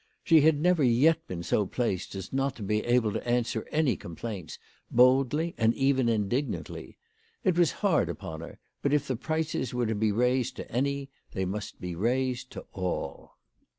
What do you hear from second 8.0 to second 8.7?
upon her;